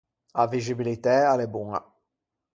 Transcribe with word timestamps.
A 0.41 0.43
vixibilitæ 0.53 1.15
a 1.31 1.33
l’é 1.37 1.47
boña. 1.53 1.79